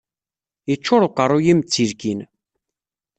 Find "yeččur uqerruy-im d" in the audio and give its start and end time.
0.69-1.67